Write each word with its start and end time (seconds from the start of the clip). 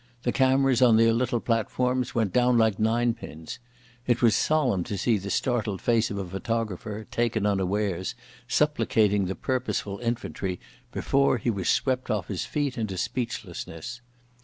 The 0.23 0.31
cameras 0.31 0.81
on 0.81 0.97
their 0.97 1.13
little 1.13 1.39
platforms 1.39 2.15
went 2.15 2.33
down 2.33 2.57
like 2.57 2.79
ninepins. 2.79 3.59
It 4.07 4.23
was 4.23 4.35
solemn 4.35 4.83
to 4.85 4.97
see 4.97 5.19
the 5.19 5.29
startled 5.29 5.79
face 5.79 6.09
of 6.09 6.17
a 6.17 6.25
photographer, 6.25 7.05
taken 7.11 7.45
unawares, 7.45 8.15
supplicating 8.47 9.25
the 9.25 9.35
purposeful 9.35 9.99
infantry, 9.99 10.59
before 10.91 11.37
he 11.37 11.51
was 11.51 11.69
swept 11.69 12.09
off 12.09 12.29
his 12.29 12.45
feet 12.45 12.79
into 12.79 12.97
speechlessness. 12.97 14.01